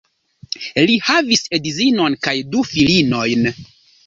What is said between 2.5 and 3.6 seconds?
du filinojn.